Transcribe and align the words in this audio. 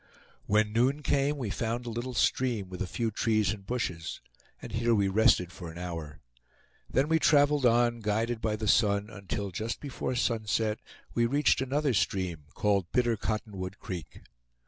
When 0.47 0.73
noon 0.73 1.03
came, 1.03 1.37
we 1.37 1.51
found 1.51 1.85
a 1.85 1.91
little 1.91 2.15
stream, 2.15 2.69
with 2.69 2.81
a 2.81 2.87
few 2.87 3.11
trees 3.11 3.53
and 3.53 3.63
bushes; 3.67 4.19
and 4.59 4.71
here 4.71 4.95
we 4.95 5.07
rested 5.07 5.51
for 5.51 5.69
an 5.69 5.77
hour. 5.77 6.21
Then 6.89 7.07
we 7.07 7.19
traveled 7.19 7.67
on, 7.67 7.99
guided 7.99 8.41
by 8.41 8.55
the 8.55 8.67
sun, 8.67 9.11
until, 9.11 9.51
just 9.51 9.79
before 9.79 10.15
sunset, 10.15 10.79
we 11.13 11.27
reached 11.27 11.61
another 11.61 11.93
stream, 11.93 12.45
called 12.55 12.91
Bitter 12.91 13.15
Cotton 13.15 13.57
wood 13.59 13.77
Creek. 13.77 14.21